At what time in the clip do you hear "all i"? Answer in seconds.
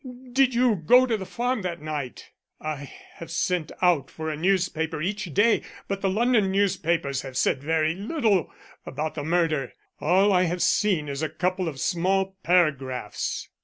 9.99-10.45